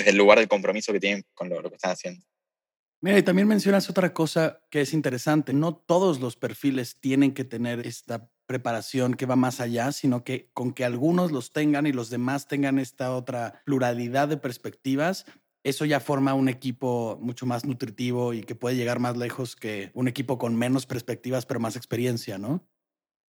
[0.00, 2.24] desde el lugar del compromiso que tienen con lo, que están haciendo.
[3.02, 5.52] Mira, y también mencionas otra cosa que es interesante.
[5.52, 10.50] No todos los perfiles tienen que tener esta preparación que va más allá, sino que
[10.52, 15.24] con que algunos los tengan y los demás tengan esta otra pluralidad de perspectivas,
[15.62, 19.90] eso ya forma un equipo mucho más nutritivo y que puede llegar más lejos que
[19.94, 22.66] un equipo con menos perspectivas pero más experiencia, ¿no?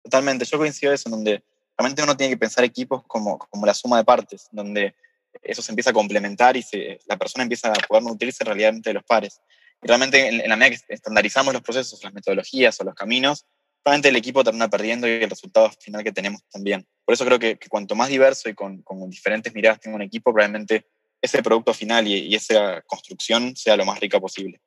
[0.04, 1.44] Totalmente, yo coincido en eso, en donde
[1.78, 4.96] realmente uno tiene que pensar equipos como, como la suma de partes, donde
[5.42, 6.64] eso se empieza a complementar y
[7.08, 9.42] la persona empieza a poder nutrirse realmente de los pares.
[9.82, 13.46] Y realmente en, la medida que estandarizamos los procesos, las metodologías o los caminos,
[13.84, 16.88] realmente el equipo termina perdiendo y el resultado final que tenemos también.
[17.06, 20.86] Por eso creo que, cuanto más diverso y con, diferentes miradas tenga un equipo, probablemente
[21.22, 24.60] ese producto final y esa construcción sea lo más rica posible.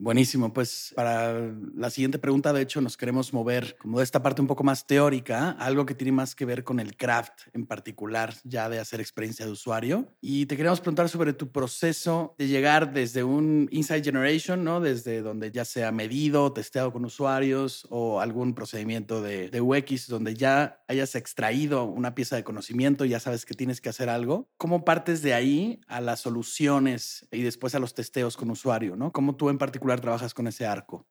[0.00, 4.40] Buenísimo, pues para la siguiente pregunta, de hecho, nos queremos mover como de esta parte
[4.40, 8.32] un poco más teórica, algo que tiene más que ver con el craft en particular,
[8.44, 10.06] ya de hacer experiencia de usuario.
[10.20, 14.78] Y te queremos preguntar sobre tu proceso de llegar desde un Insight Generation, ¿no?
[14.78, 20.34] Desde donde ya sea medido, testeado con usuarios o algún procedimiento de, de UX donde
[20.34, 24.48] ya hayas extraído una pieza de conocimiento y ya sabes que tienes que hacer algo.
[24.58, 29.10] ¿Cómo partes de ahí a las soluciones y después a los testeos con usuario, ¿no?
[29.10, 31.06] ¿Cómo tú en particular trabajas con ese arco?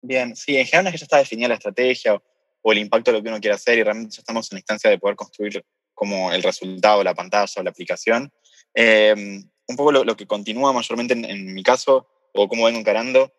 [0.00, 2.20] Bien, sí, en general es que ya está definida la estrategia
[2.60, 4.60] o, el impacto de lo que uno quiere hacer y realmente ya estamos en la
[4.60, 8.32] instancia de poder construir como el resultado, la pantalla o la aplicación.
[8.74, 13.32] Em, un poco lo, que continúa mayormente en, mi caso, o cómo vengo encarando,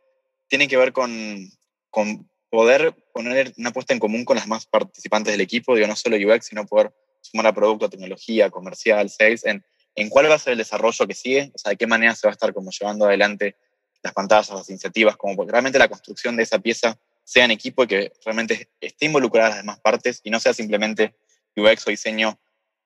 [0.47, 1.49] tiene que ver con,
[1.89, 5.95] con poder poner una puesta en común con las más participantes del equipo, digo, no
[5.95, 9.63] solo UX, sino poder sumar a producto, a tecnología, comercial, sales, en,
[9.95, 12.28] en cuál va a ser el desarrollo que sigue, o sea, de qué manera se
[12.28, 13.56] va a estar como llevando adelante
[14.04, 17.84] las pantallas, las iniciativas, como porque realmente la construcción de esa pieza sea en equipo
[17.84, 21.16] y que realmente esté involucrada las demás partes y no sea simplemente
[21.56, 22.38] UX o diseño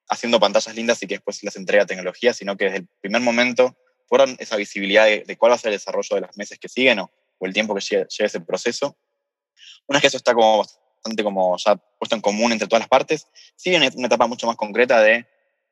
[0.08, 3.76] haciendo pantallas lindas y que después las entrega tecnología, sino que desde el primer momento
[4.08, 7.00] fueran esa visibilidad de, cuál va a ser el desarrollo de los meses que siguen
[7.00, 8.98] o, el tiempo que lleve, ese proceso.
[9.88, 12.90] Una vez que eso está como bastante como ya puesto en común entre todas las
[12.90, 15.26] partes, sigue una, una etapa mucho más concreta de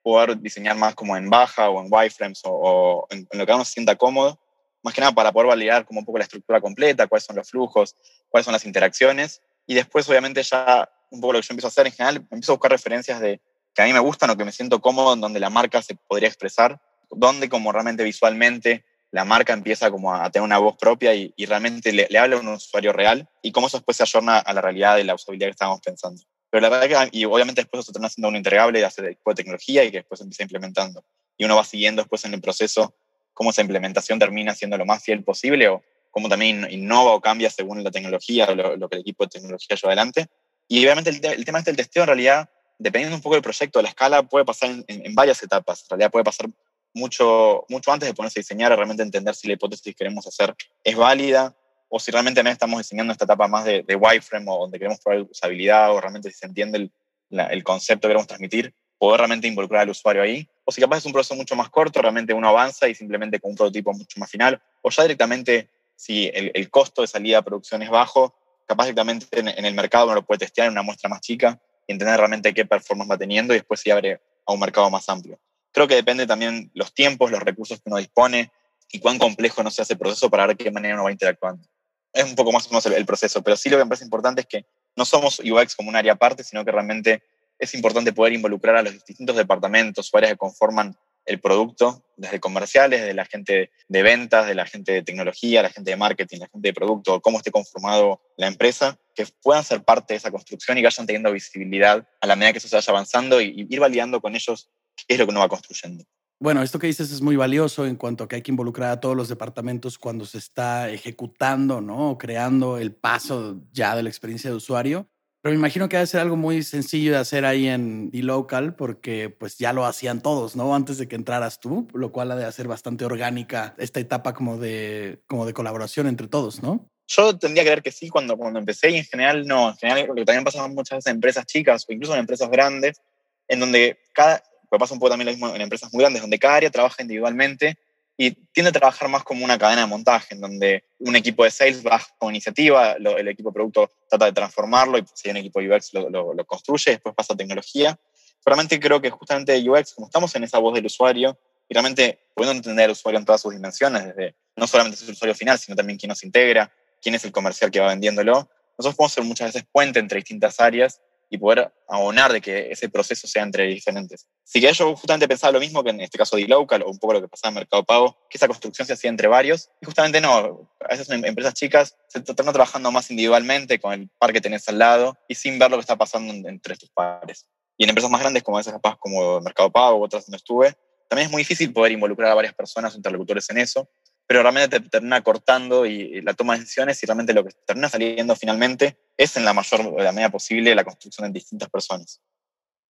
[0.03, 3.53] poder diseñar más como en baja o en wireframes o, o en, en, lo que
[3.53, 4.39] uno se sienta cómodo
[4.85, 7.49] más que nada para poder validar como un poco la estructura completa, cuáles son los
[7.49, 7.95] flujos,
[8.29, 9.41] cuáles son las interacciones.
[9.65, 12.51] Y después, obviamente, ya un poco lo que yo empiezo a hacer en general, empiezo
[12.51, 13.41] a buscar referencias de
[13.73, 15.95] que a mí me gustan o que me siento cómodo, en donde la marca se
[15.95, 21.15] podría expresar, donde como realmente visualmente la marca empieza como a tener una voz propia
[21.15, 24.53] y, realmente le, habla a un usuario real y cómo eso después se ayorna a
[24.53, 26.21] la realidad de la usabilidad que estábamos pensando.
[26.51, 29.33] Pero la verdad que, y obviamente después eso termina siendo un integrable de hacer de
[29.33, 31.03] tecnología y que después empieza implementando.
[31.37, 32.93] Y uno va siguiendo después en el proceso
[33.35, 37.51] cómo esa implementación termina siendo lo más fiel posible o cómo también innova o cambia
[37.51, 40.27] según la tecnología o lo, que el equipo de tecnología lleva adelante.
[40.67, 43.89] Y obviamente el, tema este del testeo en realidad, dependiendo un poco del proyecto, la
[43.89, 45.83] escala puede pasar en, varias etapas.
[45.83, 46.49] En realidad puede pasar
[46.93, 50.25] mucho, mucho antes de ponerse a diseñar, a realmente entender si la hipótesis que queremos
[50.25, 51.53] hacer es válida
[51.89, 54.99] o si realmente también estamos diseñando esta etapa más de, de wireframe o donde queremos
[55.01, 56.91] probar usabilidad o realmente si se entiende el,
[57.29, 61.05] el concepto que queremos transmitir poder realmente involucrar al usuario ahí, o si capaz es
[61.05, 64.29] un proceso mucho más corto, realmente uno avanza y simplemente con un prototipo mucho más
[64.29, 69.27] final, o ya directamente si el, costo de salida a producción es bajo, capaz directamente
[69.31, 72.53] en, el mercado uno lo puede testear en una muestra más chica y entender realmente
[72.53, 75.39] qué performance va teniendo y después se abre a un mercado más amplio.
[75.71, 78.51] Creo que depende también los tiempos, los recursos que uno dispone
[78.91, 81.65] y cuán complejo no se hace el proceso para ver qué manera uno va interactuando.
[82.13, 84.05] Es un poco más o menos el, el proceso, pero sí lo que me parece
[84.05, 87.23] importante es que no somos UX como un área aparte, sino que realmente
[87.59, 92.39] es importante poder involucrar a los distintos departamentos o áreas que conforman el producto, desde
[92.39, 96.39] comerciales, de la gente de ventas, de la gente de tecnología, la gente de marketing,
[96.39, 100.31] la gente de producto, cómo esté conformado la empresa, que puedan ser parte de esa
[100.31, 103.65] construcción y que vayan teniendo visibilidad a la medida que eso se vaya avanzando y,
[103.69, 106.03] ir validando con ellos qué es lo que uno va construyendo.
[106.39, 108.99] Bueno, esto que dices es muy valioso en cuanto a que hay que involucrar a
[108.99, 112.11] todos los departamentos cuando se está ejecutando, ¿no?
[112.11, 115.09] O creando el paso ya de la experiencia de usuario.
[115.45, 119.29] Pero me imagino que debe ser algo muy sencillo de hacer ahí en local porque
[119.29, 120.73] pues ya lo hacían todos, ¿no?
[120.73, 124.57] Antes de que entraras tú, lo cual ha de hacer bastante orgánica esta etapa como
[124.57, 126.89] de, como de colaboración entre todos, ¿no?
[127.05, 129.69] Yo tendría que creer que sí cuando, cuando empecé y en general no.
[129.69, 132.99] En general, porque también pasaba muchas veces en empresas chicas o incluso en empresas grandes,
[133.47, 136.39] en donde cada, pues pasa un poco también lo mismo en empresas muy grandes, donde
[136.39, 137.77] cada área trabaja individualmente
[138.17, 141.51] y tiende a trabajar más como una cadena de montaje, en donde un equipo de
[141.51, 145.37] sales va con iniciativa, el equipo de producto trata de transformarlo y si hay un
[145.37, 147.99] equipo de UX lo, lo, construye, después pasa a tecnología.
[148.45, 152.57] Realmente creo que justamente UX, como estamos en esa voz del usuario, y realmente pudiendo
[152.57, 155.97] entender al usuario en todas sus dimensiones, desde no solamente el usuario final, sino también
[155.97, 159.67] quién nos integra, quién es el comercial que va vendiéndolo, nosotros podemos ser muchas veces
[159.71, 164.27] puente entre distintas áreas y poder abonar de que ese proceso sea entre diferentes.
[164.43, 166.99] Así que yo justamente pensaba lo mismo que en este caso de local o un
[166.99, 169.69] poco lo que pasaba en Mercado Pago, que esa construcción se hacía entre varios.
[169.81, 174.09] Y justamente no, a veces en empresas chicas se están trabajando más individualmente con el
[174.19, 177.47] par que tenés al lado y sin ver lo que está pasando entre tus pares.
[177.77, 180.75] Y en empresas más grandes como esas capaz como Mercado Pago otras donde estuve,
[181.09, 183.89] también es muy difícil poder involucrar a varias personas o interlocutores en eso
[184.27, 187.89] pero realmente te termina cortando y, la toma de decisiones y realmente lo que termina
[187.89, 192.21] saliendo finalmente es en la mayor la medida posible la construcción de distintas personas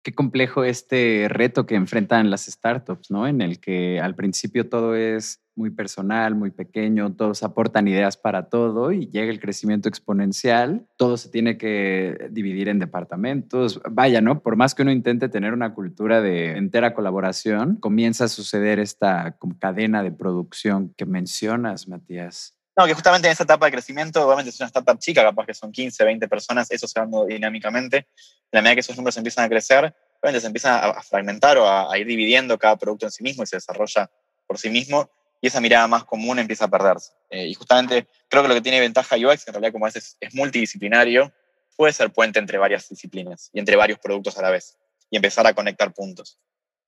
[0.02, 3.26] qué complejo este reto que enfrentan las startups, ¿no?
[3.26, 8.48] En el que al principio todo es muy personal, muy pequeño, todos aportan ideas para
[8.48, 13.80] todo y llega el crecimiento exponencial, todo se tiene que dividir en departamentos.
[13.90, 14.40] Vaya, ¿no?
[14.40, 19.36] Por más que uno intente tener una cultura de entera colaboración, comienza a suceder esta
[19.58, 22.56] cadena de producción que mencionas, Matías.
[22.76, 25.54] No, que justamente en esa etapa de crecimiento, obviamente es una startup chica, capaz que
[25.54, 27.96] son 15, 20 personas, eso se va dando dinámicamente.
[27.98, 28.04] En
[28.50, 31.96] la medida que esos números empiezan a crecer, obviamente se empieza a fragmentar o a,
[31.98, 34.10] ir dividiendo cada producto en sí mismo y se desarrolla
[34.46, 35.10] por sí mismo.
[35.42, 37.12] Y esa mirada más común empieza a perderse.
[37.28, 40.34] Eh, y justamente creo que lo que tiene ventaja UX, en realidad como es, es
[40.34, 41.32] multidisciplinario,
[41.76, 44.78] puede ser puente entre varias disciplinas y entre varios productos a la vez
[45.10, 46.38] y empezar a conectar puntos.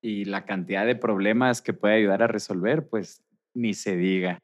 [0.01, 3.21] Y la cantidad de problemas que puede ayudar a resolver, pues
[3.53, 4.39] ni se diga.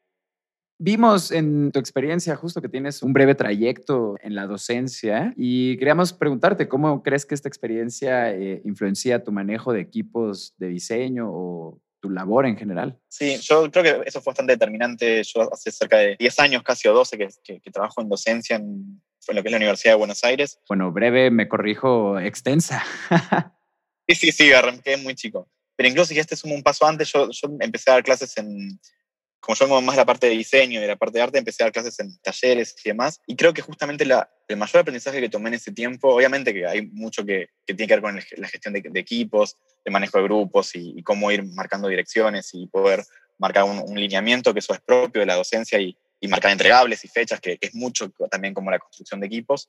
[0.84, 6.12] Vimos en tu experiencia justo que tienes un breve trayecto en la docencia y queríamos
[6.12, 11.80] preguntarte cómo crees que esta experiencia eh, influencia tu manejo de equipos de diseño o
[12.00, 12.98] tu labor en general.
[13.06, 15.22] Sí, yo creo que eso fue bastante determinante.
[15.22, 19.00] Yo hace cerca de 10 años, casi o 12, que, que, trabajo en docencia en,
[19.28, 20.58] lo que es la Universidad de Buenos Aires.
[20.66, 22.82] Bueno, breve, me corrijo, extensa.
[24.08, 25.48] sí, sí, sí, arranqué muy chico.
[25.76, 28.80] Pero incluso si este es un paso antes, yo, yo empecé a dar clases en,
[29.42, 31.72] como yo más la parte de diseño y la parte de arte, empecé a dar
[31.72, 33.20] clases en talleres y demás.
[33.26, 36.64] Y creo que justamente la, el mayor aprendizaje que tomé en ese tiempo, obviamente que
[36.64, 40.76] hay mucho que, tiene que ver con la gestión de, equipos, de manejo de grupos
[40.76, 43.02] y, cómo ir marcando direcciones y poder
[43.36, 47.08] marcar un, lineamiento, que eso es propio de la docencia y, y marcar entregables y
[47.08, 49.68] fechas, que, que, es mucho también como la construcción de equipos.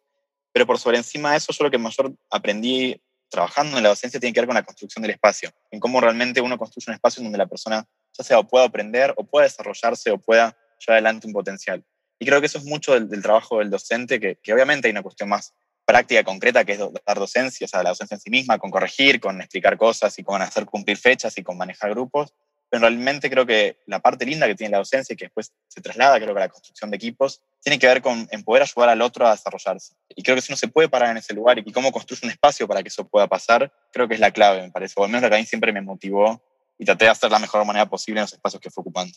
[0.51, 4.19] Pero por sobre encima de eso, yo lo que mayor aprendí trabajando en la docencia
[4.19, 7.21] tiene que ver con la construcción del espacio, en cómo realmente uno construye un espacio
[7.21, 7.83] en donde la persona
[8.17, 11.83] ya sea o pueda aprender o pueda desarrollarse o pueda llevar adelante un potencial.
[12.19, 15.29] Y creo que eso es mucho del, trabajo del docente, que, obviamente hay una cuestión
[15.29, 15.53] más
[15.85, 19.19] práctica, concreta, que es dar docencia, o sea, la docencia en sí misma, con corregir,
[19.19, 22.33] con explicar cosas y con hacer cumplir fechas y con manejar grupos.
[22.69, 25.81] Pero realmente creo que la parte linda que tiene la docencia y que después se
[25.81, 28.89] traslada, creo que a la construcción de equipos, tiene que ver con en poder ayudar
[28.89, 29.93] al otro a desarrollarse.
[30.15, 32.31] Y creo que si uno se puede parar en ese lugar y cómo construye un
[32.31, 34.93] espacio para que eso pueda pasar, creo que es la clave, me parece.
[34.97, 36.41] O al menos lo que a mí siempre me motivó
[36.77, 39.13] y traté de hacer la mejor manera posible en los espacios que fue ocupando.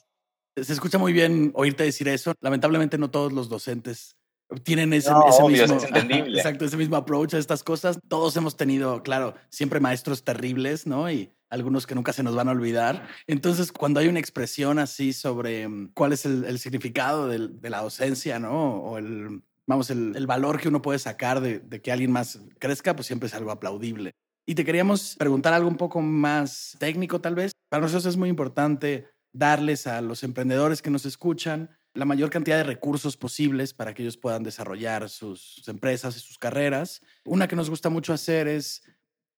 [0.57, 2.33] Se escucha muy bien oírte decir eso.
[2.40, 4.16] Lamentablemente no todos los docentes
[4.62, 5.51] tienen ese, mismo,
[6.37, 7.99] exacto, ese mismo approach a estas cosas.
[8.09, 11.11] Todos hemos tenido, claro, siempre maestros terribles, ¿no?
[11.11, 13.09] Y algunos que nunca se nos van a olvidar.
[13.27, 18.38] Entonces, cuando hay una expresión así sobre mm, cuál es el, significado de, la docencia,
[18.38, 18.77] ¿no?
[18.79, 22.95] O el, vamos, el, valor que uno puede sacar de, de que alguien más crezca,
[22.95, 24.14] pues siempre es algo aplaudible.
[24.48, 27.50] Y te queríamos preguntar algo un poco más técnico tal vez.
[27.68, 32.56] Para nosotros es muy importante darles a los emprendedores que nos escuchan la mayor cantidad
[32.56, 37.00] de recursos posibles para que ellos puedan desarrollar sus empresas y sus carreras.
[37.24, 38.82] Una que nos gusta mucho hacer es,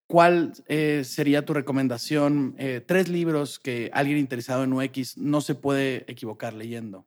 [0.06, 2.54] ¿cuál eh, sería tu recomendación?
[2.58, 7.06] Eh, tres libros que alguien interesado en UX no se puede equivocar leyendo.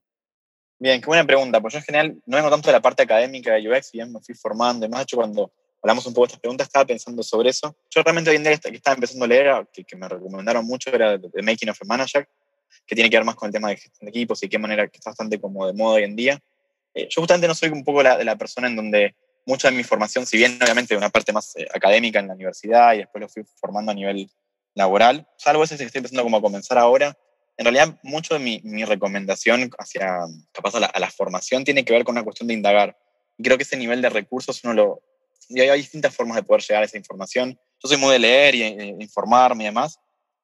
[0.80, 1.62] Bien, qué buena pregunta.
[1.62, 4.22] Pues yo en general no vengo tanto de la parte académica de UX, bien me
[4.22, 4.86] fui formando.
[4.86, 5.52] Además, hecho, cuando
[5.82, 7.76] hablamos un poco de estas preguntas, estaba pensando sobre eso.
[7.90, 10.90] Yo realmente hoy en día que estaba empezando a leer, que, que me recomendaron mucho,
[10.94, 12.28] era The Making of a Manager,
[12.86, 14.88] que tiene que ver más con el tema de gestión de equipos y qué manera
[14.88, 16.40] que está bastante como de moda hoy en día.
[16.94, 19.16] Eh, yo justamente no soy un poco la, de la persona en donde
[19.46, 22.94] mucha de mi formación, si bien obviamente una parte más eh, académica en la universidad
[22.94, 24.30] y después lo fui formando a nivel
[24.76, 27.18] laboral, salvo ese que estoy empezando como a comenzar ahora,
[27.58, 30.20] en realidad mucho de mi, mi recomendación hacia
[30.52, 32.98] capaz a la, a la, formación tiene que ver con una cuestión de indagar.
[33.38, 35.02] Y creo que ese nivel de recursos uno lo,
[35.54, 37.60] y hay, distintas formas de poder llegar a esa información.
[37.84, 40.00] Yo soy muy de leer y e, informarme y demás,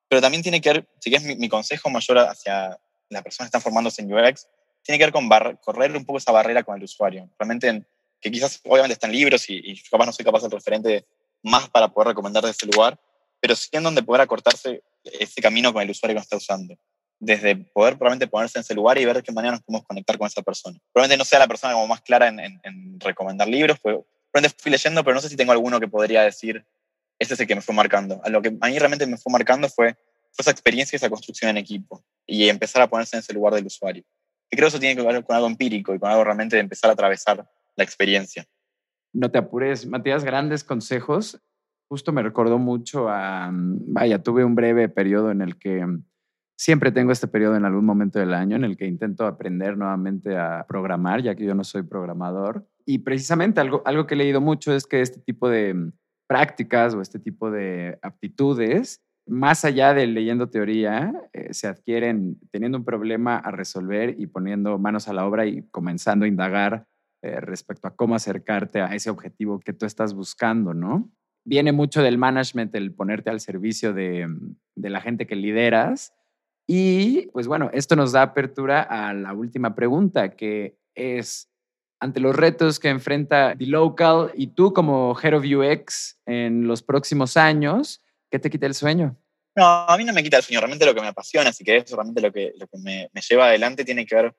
[0.08, 2.78] pero también tiene que ver, si es mi, consejo mayor hacia
[3.10, 4.48] la persona que está formándose en UX,
[4.84, 5.30] tiene que ver con
[5.62, 7.30] correr un poco esa barrera con el usuario.
[7.38, 7.84] Realmente,
[8.22, 11.06] que quizás obviamente están libros y, y capaz no soy capaz de referente
[11.44, 13.00] más para poder recomendar de ese lugar,
[13.40, 16.76] pero sí en donde poder acortarse ese camino con el usuario que está usando.
[17.20, 20.18] Desde poder probablemente ponerse en ese lugar y ver de qué manera nos podemos conectar
[20.18, 20.78] con esa persona.
[20.94, 23.80] Probablemente no sea la persona como más clara en, en, en recomendar libros,
[24.32, 26.66] pues fui leyendo, pero no sé si tengo alguno que podría decir,
[27.20, 28.22] este es el que me fue marcando.
[28.24, 29.96] A lo que a mí realmente me fue marcando fue,
[30.38, 33.66] esa experiencia y esa construcción en equipo y empezar a ponerse en ese lugar del
[33.66, 34.04] usuario.
[34.50, 36.62] Y creo que eso tiene que ver con algo empírico y con algo realmente de
[36.62, 38.46] empezar a atravesar la experiencia.
[39.14, 41.42] No te apures, Matías, grandes consejos.
[41.90, 46.04] Justo me recordó mucho a, mm, vaya, tuve un breve periodo en el que mm,
[46.58, 50.36] siempre tengo este periodo en algún momento del año en el que intento aprender nuevamente
[50.38, 52.68] a programar, ya que yo no soy programador.
[52.86, 55.92] Y precisamente algo, algo que he leído mucho es que este tipo de mm,
[56.28, 62.80] prácticas o este tipo de aptitudes, más allá de leyendo teoría, eh, se adquieren teniendo
[62.80, 66.88] un problema a resolver y poniendo manos a la obra y comenzando a indagar
[67.22, 71.12] eh, respecto a cómo acercarte a ese objetivo que tú estás buscando, ¿no?
[71.46, 74.28] Viene mucho del management, el ponerte al servicio de,
[74.76, 76.14] de la gente que lideras.
[76.68, 81.50] Y pues bueno, esto nos da apertura a la última pregunta, que es,
[82.02, 86.84] ante los retos que enfrenta The Local y tú como Head of UX en los
[86.84, 89.16] próximos años, ¿qué te quita el sueño?
[89.56, 91.78] No, a mí no me quita el sueño, realmente lo que me apasiona, así que
[91.78, 92.54] eso realmente lo que,
[92.84, 94.36] me, lleva adelante tiene que ver,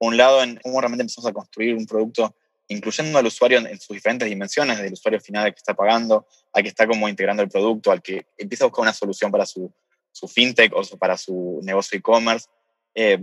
[0.00, 2.34] un lado, en cómo realmente empezamos a construir un producto
[2.68, 6.62] incluyendo al usuario en, sus diferentes dimensiones, del usuario final al que está pagando, al
[6.62, 9.72] que está como integrando el producto, al que empieza a buscar una solución para su,
[10.18, 12.48] su fintech o para su negocio e-commerce.
[12.94, 13.18] Eh,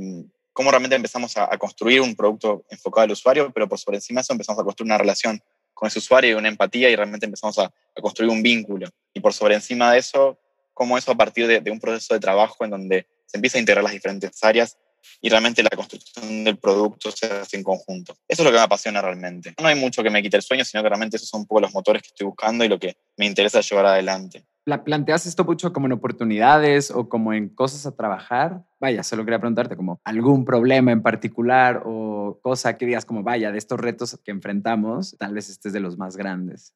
[0.56, 4.22] cómo realmente empezamos a, construir un producto enfocado al usuario, pero por sobre encima de
[4.22, 5.44] eso empezamos a construir una relación
[5.74, 7.70] con ese usuario y una empatía y realmente empezamos a,
[8.02, 8.88] construir un vínculo.
[9.14, 10.40] Y por sobre encima de eso,
[10.74, 13.84] cómo eso a partir de, un proceso de trabajo en donde se empieza a integrar
[13.84, 14.78] las diferentes áreas
[15.22, 18.14] y realmente la construcción del producto se hace en conjunto.
[18.26, 19.54] Eso es lo que me apasiona realmente.
[19.62, 21.60] No hay mucho que me quite el sueño, sino que realmente esos son un poco
[21.60, 25.72] los motores que estoy buscando y lo que me interesa llevar adelante planteas esto mucho
[25.72, 28.64] como en oportunidades o como en cosas a trabajar?
[28.80, 33.52] Vaya, solo quería preguntarte como algún problema en particular o cosa que digas como, vaya,
[33.52, 36.74] de estos retos que enfrentamos, tal vez este es de los más grandes.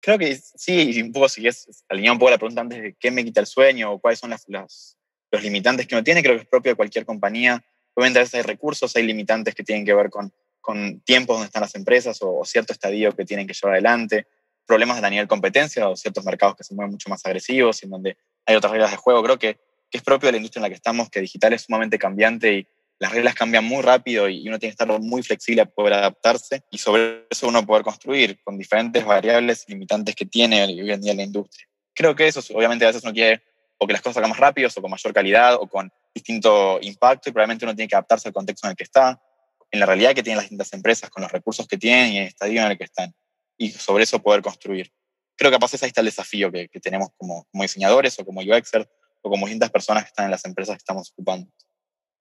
[0.00, 3.10] Creo que sí, un poco si es alineado un poco la pregunta antes de qué
[3.10, 4.96] me quita el sueño o cuáles son los
[5.42, 7.62] limitantes que uno tiene, creo que es propio de cualquier compañía.
[7.94, 11.46] Obviamente a veces hay recursos, hay limitantes que tienen que ver con, con tiempos donde
[11.46, 14.26] están las empresas o, o cierto estadio que tienen que llevar adelante
[14.70, 17.90] problemas de nivel competencia o ciertos mercados que se mueven mucho más agresivos y en
[17.90, 18.16] donde
[18.46, 19.20] hay otras reglas de juego.
[19.24, 19.58] Creo que,
[19.90, 22.54] que es propio de la industria en la que estamos, que digital es sumamente cambiante
[22.54, 22.66] y
[23.00, 26.62] las reglas cambian muy rápido y uno tiene que estar muy flexible para poder adaptarse
[26.70, 31.14] y sobre eso uno poder construir con diferentes variables limitantes que tiene hoy en día
[31.14, 31.66] la industria.
[31.92, 33.42] Creo que eso, obviamente, a veces uno quiere
[33.76, 37.28] o que las cosas salgan más rápido o con mayor calidad o con distinto impacto
[37.28, 39.20] y probablemente uno tiene que adaptarse al contexto en el que está,
[39.68, 42.26] en la realidad que tienen las distintas empresas, con los recursos que tienen y el
[42.28, 43.12] estadio en el que están
[43.60, 44.90] y sobre eso poder construir.
[45.36, 48.88] Creo que capaz ahí está el desafío que, tenemos como, como, diseñadores o como UXers
[49.20, 51.46] o como distintas personas que están en las empresas que estamos ocupando.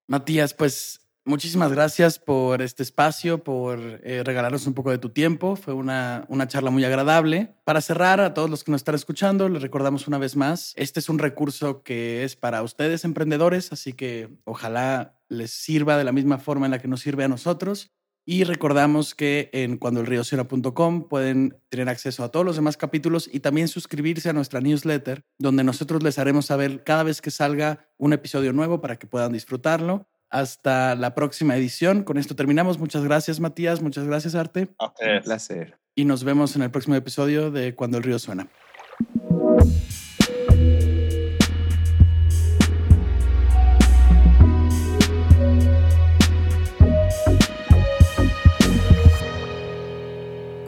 [0.07, 5.55] Matías, pues muchísimas gracias por este espacio, por eh, regalarnos un poco de tu tiempo.
[5.55, 7.55] Fue una, una charla muy agradable.
[7.63, 10.99] Para cerrar, a todos los que nos están escuchando, les recordamos una vez más, este
[10.99, 16.11] es un recurso que es para ustedes emprendedores, así que ojalá les sirva de la
[16.11, 17.93] misma forma en la que nos sirve a nosotros.
[18.31, 23.67] Y recordamos que en cuandoelriosera.com pueden tener acceso a todos los demás capítulos y también
[23.67, 28.53] suscribirse a nuestra newsletter, donde nosotros les haremos saber cada vez que salga un episodio
[28.53, 30.07] nuevo para que puedan disfrutarlo.
[30.29, 32.03] Hasta la próxima edición.
[32.03, 32.77] Con esto terminamos.
[32.77, 33.81] Muchas gracias, Matías.
[33.81, 34.75] Muchas gracias, Arte.
[34.79, 35.79] Un placer.
[35.95, 38.47] Y nos vemos en el próximo episodio de Cuando el río suena.